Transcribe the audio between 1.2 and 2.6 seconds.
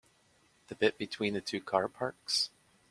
the two car parks?